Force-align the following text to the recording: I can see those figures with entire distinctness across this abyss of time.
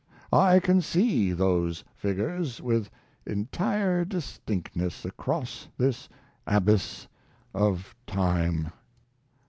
I 0.33 0.59
can 0.59 0.81
see 0.81 1.31
those 1.31 1.83
figures 1.93 2.59
with 2.59 2.89
entire 3.27 4.03
distinctness 4.03 5.05
across 5.05 5.67
this 5.77 6.09
abyss 6.47 7.05
of 7.53 7.93
time. 8.07 8.71